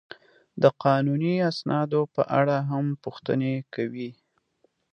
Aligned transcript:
د 0.61 0.63
قانوني 0.83 1.33
اسنادو 1.49 2.01
په 2.15 2.21
اړه 2.39 2.57
هم 2.71 2.85
پوښتنې 3.03 3.55
کوي. 3.73 4.09